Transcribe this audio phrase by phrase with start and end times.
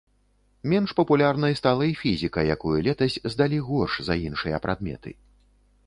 [0.71, 5.11] Менш папулярнай стала і фізіка, якую летась здалі горш за іншыя прадметы.